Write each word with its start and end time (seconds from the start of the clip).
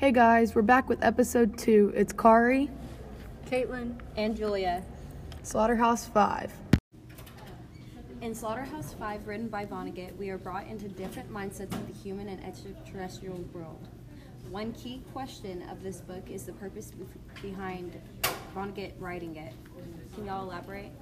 Hey 0.00 0.12
guys, 0.12 0.54
we're 0.54 0.62
back 0.62 0.88
with 0.88 1.04
episode 1.04 1.58
two. 1.58 1.92
It's 1.94 2.10
Kari, 2.10 2.70
Caitlin. 3.50 4.00
and 4.16 4.34
Julia. 4.34 4.82
Slaughterhouse 5.42 6.06
5. 6.06 6.50
In 8.22 8.34
Slaughterhouse 8.34 8.94
5, 8.94 9.26
written 9.26 9.48
by 9.48 9.66
Vonnegut, 9.66 10.16
we 10.16 10.30
are 10.30 10.38
brought 10.38 10.66
into 10.68 10.88
different 10.88 11.30
mindsets 11.30 11.74
of 11.74 11.86
the 11.86 11.92
human 11.92 12.28
and 12.30 12.42
extraterrestrial 12.42 13.44
world. 13.52 13.88
One 14.48 14.72
key 14.72 15.02
question 15.12 15.68
of 15.68 15.82
this 15.82 16.00
book 16.00 16.30
is 16.30 16.44
the 16.44 16.54
purpose 16.54 16.92
behind 17.42 18.00
Vonnegut 18.56 18.92
writing 18.98 19.36
it. 19.36 19.52
Can 20.14 20.24
y'all 20.24 20.44
elaborate? 20.44 20.92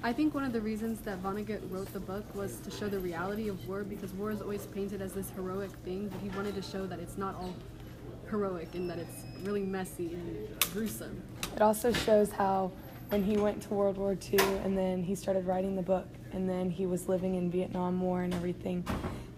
I 0.00 0.12
think 0.12 0.32
one 0.32 0.44
of 0.44 0.52
the 0.52 0.60
reasons 0.60 1.00
that 1.00 1.20
Vonnegut 1.24 1.60
wrote 1.72 1.92
the 1.92 1.98
book 1.98 2.24
was 2.32 2.60
to 2.60 2.70
show 2.70 2.88
the 2.88 3.00
reality 3.00 3.48
of 3.48 3.68
war 3.68 3.82
because 3.82 4.12
war 4.12 4.30
is 4.30 4.40
always 4.40 4.64
painted 4.66 5.02
as 5.02 5.12
this 5.12 5.30
heroic 5.30 5.72
thing, 5.84 6.08
but 6.08 6.20
he 6.20 6.28
wanted 6.36 6.54
to 6.54 6.62
show 6.62 6.86
that 6.86 7.00
it's 7.00 7.18
not 7.18 7.34
all 7.34 7.52
heroic 8.30 8.68
and 8.74 8.88
that 8.88 8.98
it's 8.98 9.24
really 9.42 9.64
messy 9.64 10.14
and 10.14 10.48
gruesome. 10.72 11.20
It 11.56 11.62
also 11.62 11.92
shows 11.92 12.30
how 12.30 12.70
when 13.08 13.24
he 13.24 13.38
went 13.38 13.60
to 13.62 13.74
World 13.74 13.98
War 13.98 14.16
II 14.32 14.38
and 14.38 14.78
then 14.78 15.02
he 15.02 15.16
started 15.16 15.46
writing 15.46 15.74
the 15.74 15.82
book 15.82 16.06
and 16.32 16.48
then 16.48 16.70
he 16.70 16.86
was 16.86 17.08
living 17.08 17.34
in 17.34 17.50
Vietnam 17.50 18.00
War 18.00 18.22
and 18.22 18.32
everything, 18.32 18.86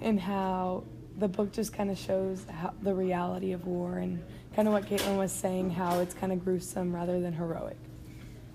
and 0.03 0.21
how 0.21 0.85
the 1.17 1.29
book 1.29 1.53
just 1.53 1.73
kind 1.73 1.91
of 1.91 1.97
shows 1.97 2.45
how, 2.51 2.75
the 2.83 2.93
reality 2.93 3.53
of 3.53 3.67
war 3.67 3.97
and 3.97 4.23
kind 4.55 4.69
of 4.69 4.75
what 4.75 4.85
Caitlin 4.85 5.17
was 5.17 5.33
saying, 5.33 5.71
how 5.71 6.01
it's 6.01 6.13
kind 6.13 6.33
of 6.33 6.45
gruesome 6.45 6.95
rather 6.95 7.19
than 7.19 7.33
heroic. 7.33 7.79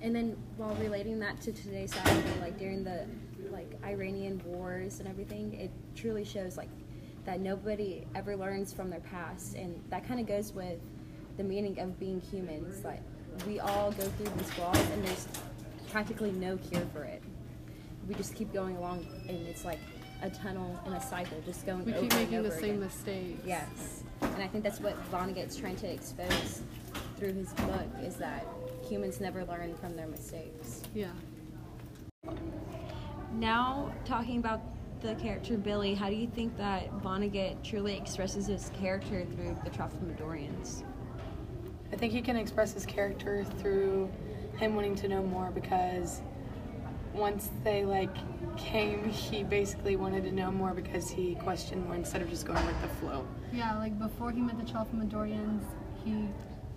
And 0.01 0.15
then 0.15 0.37
while 0.57 0.75
relating 0.75 1.19
that 1.19 1.41
to 1.41 1.51
today's 1.51 1.93
society, 1.93 2.29
like 2.41 2.57
during 2.59 2.83
the 2.83 3.07
like 3.51 3.71
Iranian 3.83 4.41
wars 4.45 4.99
and 4.99 5.07
everything, 5.07 5.53
it 5.53 5.71
truly 5.95 6.23
shows 6.23 6.57
like 6.57 6.69
that 7.25 7.39
nobody 7.39 8.05
ever 8.13 8.35
learns 8.35 8.71
from 8.73 8.89
their 8.89 8.99
past, 8.99 9.55
and 9.55 9.81
that 9.89 10.07
kind 10.07 10.19
of 10.19 10.27
goes 10.27 10.53
with 10.53 10.79
the 11.37 11.43
meaning 11.43 11.79
of 11.79 11.99
being 11.99 12.21
humans. 12.21 12.83
Like 12.83 13.01
we 13.47 13.59
all 13.59 13.91
go 13.91 14.03
through 14.03 14.27
these 14.37 14.51
flaws, 14.51 14.77
and 14.77 15.03
there's 15.05 15.27
practically 15.91 16.31
no 16.31 16.57
cure 16.57 16.85
for 16.93 17.03
it. 17.03 17.21
We 18.07 18.13
just 18.15 18.35
keep 18.35 18.53
going 18.53 18.77
along, 18.77 19.07
and 19.27 19.47
it's 19.47 19.65
like 19.65 19.79
a 20.21 20.29
tunnel 20.29 20.79
and 20.85 20.95
a 20.95 21.01
cycle, 21.01 21.41
just 21.45 21.65
going. 21.65 21.85
We 21.85 21.93
over 21.93 22.01
keep 22.01 22.13
making 22.13 22.43
the 22.43 22.51
same 22.51 22.63
again. 22.63 22.79
mistakes. 22.81 23.41
Yes, 23.45 24.03
and 24.21 24.43
I 24.43 24.47
think 24.47 24.63
that's 24.63 24.79
what 24.79 24.95
Vonnegut's 25.11 25.55
trying 25.55 25.77
to 25.77 25.91
expose 25.91 26.61
through 27.17 27.33
his 27.33 27.51
book 27.53 27.87
is 28.01 28.15
that 28.15 28.45
humans 28.85 29.19
never 29.19 29.43
learn 29.45 29.75
from 29.75 29.95
their 29.95 30.07
mistakes. 30.07 30.83
Yeah. 30.93 31.11
Now, 33.33 33.91
talking 34.05 34.37
about 34.37 34.61
the 35.01 35.15
character 35.15 35.57
Billy, 35.57 35.93
how 35.93 36.09
do 36.09 36.15
you 36.15 36.27
think 36.27 36.57
that 36.57 36.91
Vonnegut 37.01 37.63
truly 37.63 37.97
expresses 37.97 38.47
his 38.47 38.71
character 38.79 39.25
through 39.35 39.57
the 39.63 39.69
Tralfamadorians? 39.69 40.83
I 41.91 41.95
think 41.95 42.13
he 42.13 42.21
can 42.21 42.35
express 42.35 42.73
his 42.73 42.85
character 42.85 43.43
through 43.59 44.09
him 44.57 44.75
wanting 44.75 44.95
to 44.95 45.07
know 45.07 45.21
more 45.21 45.51
because 45.51 46.21
once 47.13 47.49
they 47.63 47.85
like 47.85 48.15
came, 48.57 49.09
he 49.09 49.43
basically 49.43 49.95
wanted 49.95 50.23
to 50.23 50.31
know 50.31 50.51
more 50.51 50.73
because 50.73 51.09
he 51.09 51.35
questioned 51.35 51.85
more 51.85 51.95
instead 51.95 52.21
of 52.21 52.29
just 52.29 52.45
going 52.45 52.65
with 52.65 52.81
the 52.81 52.87
flow. 52.87 53.25
Yeah, 53.53 53.77
like 53.77 53.97
before 53.99 54.31
he 54.31 54.41
met 54.41 54.57
the 54.57 54.71
Tralfamadorians, 54.71 55.63
he 56.03 56.27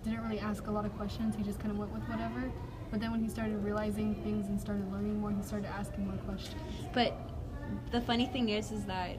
didn't 0.03 0.21
really 0.23 0.39
ask 0.39 0.67
a 0.67 0.71
lot 0.71 0.85
of 0.85 0.95
questions. 0.97 1.35
He 1.35 1.43
just 1.43 1.59
kind 1.59 1.71
of 1.71 1.77
went 1.77 1.91
with 1.91 2.03
whatever. 2.03 2.51
But 2.91 2.99
then 2.99 3.11
when 3.11 3.21
he 3.21 3.29
started 3.29 3.63
realizing 3.63 4.15
things 4.23 4.47
and 4.47 4.59
started 4.59 4.91
learning 4.91 5.19
more, 5.19 5.31
he 5.31 5.41
started 5.43 5.67
asking 5.67 6.07
more 6.07 6.17
questions. 6.17 6.61
But 6.93 7.13
the 7.91 8.01
funny 8.01 8.25
thing 8.25 8.49
is, 8.49 8.71
is 8.71 8.85
that 8.85 9.17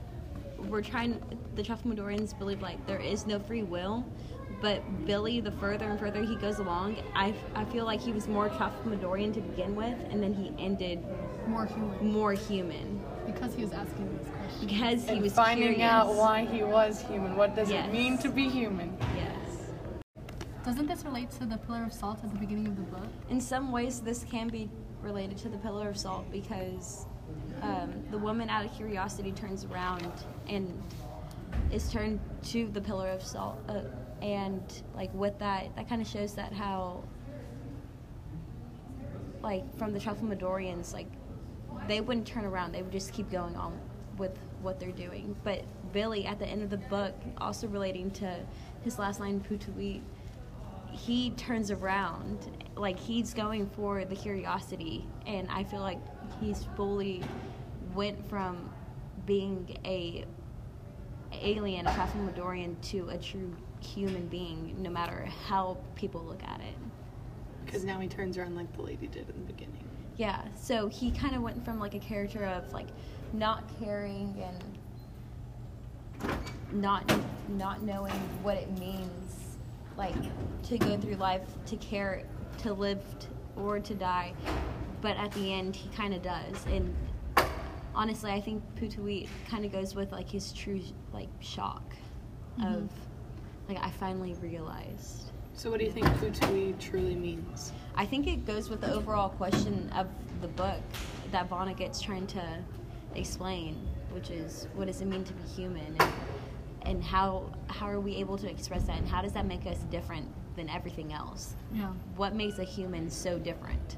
we're 0.59 0.83
trying. 0.83 1.23
The 1.55 1.63
Tralfamadorians 1.63 2.37
believe 2.39 2.63
like 2.63 2.85
there 2.87 2.99
is 2.99 3.27
no 3.27 3.39
free 3.39 3.63
will, 3.63 4.05
but 4.61 4.83
Billy, 5.07 5.41
the 5.41 5.53
further 5.53 5.85
and 5.89 5.99
further 5.99 6.23
he 6.25 6.35
goes 6.37 6.59
along, 6.59 6.97
I, 7.15 7.35
I 7.55 7.65
feel 7.67 7.85
like 7.85 8.01
he 8.01 8.13
was 8.13 8.27
more 8.29 8.49
Tralfamadorian 8.51 9.33
to 9.35 9.41
begin 9.41 9.75
with, 9.77 9.97
and 10.11 10.23
then 10.23 10.35
he 10.35 10.53
ended 10.63 11.05
More 11.47 11.67
human. 11.67 12.13
more 12.13 12.33
human 12.35 13.01
Because 13.27 13.55
he 13.55 13.63
was 13.63 13.73
asking 13.73 14.17
these 14.19 14.27
questions. 14.29 14.61
because 14.67 15.05
he 15.05 15.11
and 15.15 15.23
was 15.23 15.33
finding 15.33 15.75
curious. 15.77 15.83
out 15.91 16.15
why 16.15 16.45
he 16.45 16.63
was 16.63 17.01
human. 17.03 17.37
What 17.37 17.55
does 17.57 17.71
Yes. 17.71 17.89
it 17.89 17.93
mean 17.93 18.19
to 18.19 18.29
be 18.29 18.49
human? 18.49 18.97
Doesn't 20.65 20.89
this 20.89 21.05
relate 21.05 21.31
to 21.33 21.47
the 21.47 21.57
Pillar 21.57 21.85
of 21.85 21.93
Salt 21.93 22.23
at 22.23 22.31
the 22.31 22.39
beginning 22.39 22.67
of 22.67 22.77
the 22.77 22.83
book? 22.83 23.09
In 23.31 23.41
some 23.41 23.73
ways, 23.73 24.01
this 24.01 24.25
can 24.25 24.49
be 24.49 24.69
related 25.03 25.39
to 25.39 25.49
the 25.49 25.57
pillar 25.57 25.89
of 25.89 25.97
salt 25.97 26.31
because 26.31 27.07
um, 27.63 28.05
the 28.11 28.19
woman, 28.19 28.51
out 28.51 28.67
of 28.67 28.75
curiosity, 28.75 29.33
turns 29.33 29.65
around 29.65 30.13
and 30.47 30.83
is 31.73 31.91
turned 31.91 32.21
to 32.43 32.69
the 32.69 32.81
pillar 32.81 33.09
of 33.09 33.23
salt. 33.23 33.59
Uh, 33.71 33.83
and 34.21 34.83
like 34.95 35.13
with 35.15 35.39
that, 35.39 35.75
that 35.77 35.89
kind 35.89 36.03
of 36.03 36.07
shows 36.07 36.35
that 36.35 36.53
how, 36.53 37.03
like 39.43 39.65
from 39.79 39.95
the 39.95 39.99
Tralfamadorians, 39.99 40.93
like 40.93 41.09
they 41.89 42.03
wouldn't 42.03 42.27
turn 42.27 42.45
around; 42.45 42.73
they 42.73 42.83
would 42.83 42.93
just 42.93 43.15
keep 43.15 43.31
going 43.31 43.57
on 43.57 43.81
with 44.19 44.37
what 44.61 44.79
they're 44.79 44.93
doing. 44.93 45.35
But 45.43 45.65
Billy, 45.95 46.27
at 46.27 46.39
the 46.39 46.47
end 46.47 46.63
of 46.63 46.69
the 46.69 46.77
book, 46.77 47.15
also 47.39 47.67
relating 47.67 48.11
to 48.13 48.37
his 48.83 48.99
last 48.99 49.21
line, 49.21 49.41
"Poo-tee-weet," 49.41 50.03
he 50.93 51.31
turns 51.31 51.71
around 51.71 52.51
like 52.77 52.99
he's 52.99 53.35
going 53.35 53.67
for 53.71 54.05
the 54.05 54.17
curiosity 54.17 55.07
and 55.27 55.49
i 55.51 55.63
feel 55.63 55.81
like 55.81 55.99
he's 56.41 56.67
fully 56.77 57.23
went 57.95 58.29
from 58.29 58.71
being 59.27 59.77
a 59.85 60.25
alien 61.33 61.87
a 61.87 61.91
Tralfamadorian 61.91 62.75
to 62.83 63.09
a 63.11 63.19
true 63.19 63.55
human 63.81 64.27
being 64.29 64.75
no 64.79 64.91
matter 64.91 65.27
how 65.47 65.77
people 65.95 66.23
look 66.23 66.43
at 66.45 66.61
it 66.61 66.75
Because 67.65 67.85
now 67.85 67.99
he 68.01 68.09
turns 68.09 68.37
around 68.37 68.57
like 68.57 68.73
the 68.75 68.83
lady 68.83 69.07
did 69.07 69.29
in 69.31 69.47
the 69.47 69.53
beginning. 69.53 69.85
yeah 70.17 70.43
so 70.57 70.89
he 70.89 71.11
kind 71.11 71.35
of 71.37 71.43
went 71.43 71.65
from 71.65 71.79
like 71.79 71.95
a 71.95 71.99
character 72.01 72.45
of 72.45 72.73
like 72.73 72.89
not 73.33 73.65
caring 73.79 74.43
and 74.43 74.65
not 76.73 77.11
not 77.51 77.83
knowing 77.83 78.13
what 78.43 78.57
it 78.57 78.71
means 78.79 79.30
like 80.01 80.63
to 80.63 80.79
go 80.79 80.97
through 80.97 81.17
life 81.17 81.47
to 81.67 81.77
care 81.77 82.25
to 82.63 82.73
live 82.73 83.03
t- 83.19 83.29
or 83.57 83.79
to 83.79 83.95
die. 83.95 84.33
But 85.03 85.17
at 85.19 85.31
the 85.33 85.53
end 85.53 85.77
he 85.77 85.89
kind 85.91 86.15
of 86.15 86.23
does. 86.23 86.67
And 86.67 86.95
honestly 87.93 88.31
i 88.31 88.41
think 88.41 88.63
poo-tee-weet 88.77 89.29
kind 89.49 89.65
of 89.65 89.73
goes 89.73 89.97
with 89.97 90.13
like 90.13 90.29
his 90.29 90.53
true 90.53 90.81
like 91.13 91.29
shock 91.41 91.83
mm-hmm. 92.57 92.73
of 92.73 92.89
like 93.69 93.79
i 93.83 93.91
finally 93.91 94.35
realized. 94.35 95.31
So, 95.55 95.71
what 95.71 95.79
do 95.79 95.85
you 95.85 95.93
think 95.93 96.07
Putui 96.07 96.79
truly 96.79 97.15
means? 97.15 97.73
I 97.95 98.07
think 98.07 98.27
it 98.27 98.47
goes 98.47 98.71
with 98.71 98.81
the 98.81 98.91
overall 98.95 99.29
question 99.29 99.91
of 99.95 100.07
the 100.41 100.49
book 100.49 100.81
that 101.33 101.51
Vonnegut's 101.51 102.01
trying 102.01 102.27
to 102.29 102.43
explain, 103.15 103.77
which 104.13 104.31
is 104.31 104.69
what 104.75 104.87
does 104.87 105.03
it 105.03 105.07
mean 105.07 105.23
to 105.25 105.35
be 105.35 105.43
human, 105.49 105.95
and, 105.99 106.13
and 106.83 107.03
how 107.03 107.51
how 107.69 107.87
are 107.87 108.01
we 108.01 108.17
able 108.17 108.37
to 108.39 108.49
express 108.51 108.85
that, 108.85 108.99
and 108.99 109.09
how 109.09 109.23
does 109.23 109.33
that 109.33 109.47
make 109.47 109.67
us 109.67 109.79
different 109.91 110.27
than 110.57 110.69
everything 110.69 111.13
else? 111.13 111.55
Yeah. 111.73 111.89
What 112.17 112.35
makes 112.35 112.59
a 112.59 112.65
human 112.65 113.11
so 113.11 113.39
different? 113.39 113.97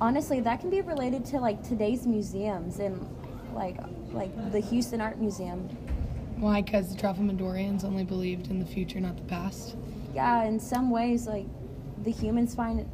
Honestly, 0.00 0.40
that 0.40 0.60
can 0.60 0.70
be 0.70 0.80
related 0.80 1.24
to 1.26 1.38
like 1.38 1.62
today's 1.62 2.06
museums 2.06 2.78
and 2.78 3.06
like 3.54 3.76
like 4.12 4.52
the 4.52 4.60
Houston 4.60 5.00
Art 5.00 5.18
Museum. 5.20 5.68
Why? 6.38 6.62
Because 6.62 6.94
the 6.94 7.00
Tralfamadorians 7.00 7.84
only 7.84 8.04
believed 8.04 8.48
in 8.50 8.58
the 8.58 8.64
future, 8.64 8.98
not 9.00 9.16
the 9.16 9.24
past. 9.24 9.76
yeah 10.14 10.44
in 10.44 10.58
some 10.58 10.90
ways 10.90 11.26
like 11.26 11.46
the 12.02 12.10
humans 12.10 12.54
find 12.54 12.80
it 12.80 12.86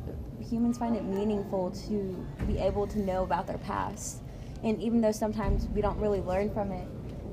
humans 0.50 0.76
find 0.76 0.94
it 0.96 1.04
meaningful 1.04 1.70
to 1.70 2.26
be 2.46 2.58
able 2.58 2.86
to 2.86 2.98
know 2.98 3.22
about 3.22 3.46
their 3.46 3.56
past 3.58 4.20
and 4.66 4.82
even 4.82 5.00
though 5.00 5.12
sometimes 5.12 5.68
we 5.68 5.80
don't 5.80 5.98
really 5.98 6.20
learn 6.20 6.50
from 6.52 6.72
it 6.72 6.86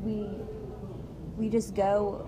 we 0.03 0.27
we 1.37 1.49
just 1.49 1.73
go 1.75 2.25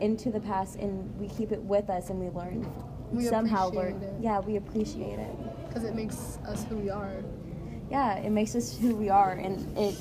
into 0.00 0.30
the 0.30 0.40
past 0.40 0.76
and 0.76 1.18
we 1.18 1.28
keep 1.28 1.52
it 1.52 1.62
with 1.62 1.88
us 1.88 2.10
and 2.10 2.20
we 2.20 2.28
learn 2.30 2.66
We 3.12 3.24
somehow 3.24 3.70
learn 3.70 4.02
it. 4.02 4.14
yeah 4.20 4.40
we 4.40 4.56
appreciate 4.56 5.18
it 5.18 5.34
Because 5.68 5.84
it 5.84 5.94
makes 5.94 6.38
us 6.46 6.64
who 6.68 6.76
we 6.76 6.90
are. 6.90 7.22
yeah 7.90 8.16
it 8.18 8.30
makes 8.30 8.54
us 8.54 8.76
who 8.76 8.94
we 8.96 9.08
are 9.08 9.32
and 9.32 9.54
it 9.78 9.94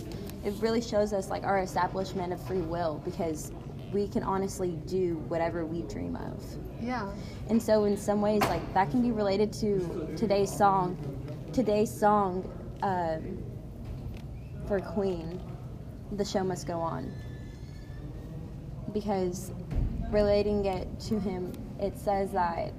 it 0.44 0.53
really 0.59 0.81
shows 0.81 1.13
us 1.13 1.30
like 1.30 1.44
our 1.44 1.59
establishment 1.59 2.33
of 2.33 2.42
free 2.45 2.62
will 2.62 3.01
because 3.06 3.51
we 3.92 4.07
can 4.07 4.24
honestly 4.24 4.77
do 4.88 5.15
whatever 5.30 5.65
we 5.65 5.81
dream 5.83 6.15
of 6.18 6.44
Yeah. 6.81 7.09
And 7.50 7.62
so, 7.62 7.86
in 7.86 7.95
some 7.95 8.19
ways, 8.21 8.42
like 8.42 8.62
that 8.74 8.92
can 8.92 9.01
be 9.01 9.12
related 9.12 9.53
to 9.63 10.13
today's 10.18 10.51
song. 10.56 10.97
Today's 11.53 11.89
song 11.89 12.44
um, 12.85 13.43
for 14.67 14.79
Queen, 14.79 15.41
"The 16.11 16.23
Show 16.23 16.43
Must 16.43 16.65
Go 16.67 16.79
On," 16.79 17.11
because 18.93 19.51
relating 20.11 20.65
it 20.65 20.87
to 21.01 21.19
him, 21.19 21.51
it 21.79 21.97
says 21.97 22.31
that 22.31 22.73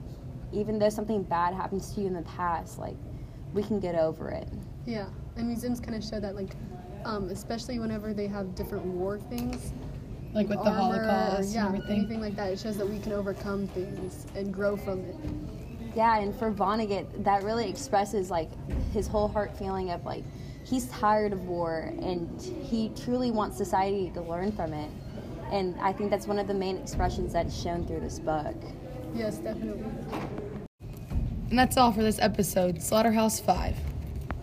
even 0.52 0.78
though 0.78 0.88
something 0.88 1.22
bad 1.22 1.54
happens 1.54 1.92
to 1.94 2.00
you 2.00 2.06
in 2.06 2.14
the 2.14 2.22
past, 2.22 2.78
like 2.78 2.96
we 3.52 3.62
can 3.62 3.80
get 3.80 3.94
over 3.96 4.30
it. 4.30 4.48
Yeah. 4.86 5.08
And 5.36 5.48
museums 5.48 5.80
kind 5.80 5.94
of 5.94 6.04
show 6.04 6.20
that, 6.20 6.36
like, 6.36 6.54
um, 7.04 7.28
especially 7.30 7.78
whenever 7.78 8.14
they 8.14 8.26
have 8.28 8.54
different 8.54 8.84
war 8.84 9.18
things. 9.18 9.72
Like 10.32 10.48
with 10.48 10.62
the 10.62 10.70
armor, 10.70 11.02
or, 11.02 11.04
Holocaust 11.04 11.54
yeah, 11.54 11.66
and 11.66 11.76
everything. 11.76 11.98
anything 11.98 12.20
like 12.20 12.36
that. 12.36 12.52
It 12.52 12.58
shows 12.58 12.76
that 12.76 12.88
we 12.88 12.98
can 12.98 13.12
overcome 13.12 13.66
things 13.68 14.26
and 14.34 14.52
grow 14.52 14.76
from 14.76 15.00
it. 15.00 15.16
Yeah, 15.96 16.18
and 16.18 16.38
for 16.38 16.52
Vonnegut, 16.52 17.24
that 17.24 17.42
really 17.42 17.70
expresses 17.70 18.30
like 18.30 18.50
his 18.92 19.08
whole 19.08 19.28
heart 19.28 19.56
feeling 19.56 19.90
of 19.90 20.04
like 20.04 20.24
he's 20.62 20.88
tired 20.88 21.32
of 21.32 21.46
war 21.46 21.90
and 22.02 22.38
he 22.40 22.90
truly 22.90 23.30
wants 23.30 23.56
society 23.56 24.10
to 24.12 24.20
learn 24.20 24.52
from 24.52 24.74
it. 24.74 24.90
And 25.50 25.74
I 25.80 25.94
think 25.94 26.10
that's 26.10 26.26
one 26.26 26.38
of 26.38 26.48
the 26.48 26.54
main 26.54 26.76
expressions 26.76 27.32
that's 27.32 27.58
shown 27.58 27.86
through 27.86 28.00
this 28.00 28.18
book. 28.18 28.56
Yes, 29.14 29.38
definitely. 29.38 29.84
And 31.48 31.58
that's 31.58 31.78
all 31.78 31.92
for 31.92 32.02
this 32.02 32.18
episode, 32.18 32.82
Slaughterhouse 32.82 33.40
5. 33.40 33.74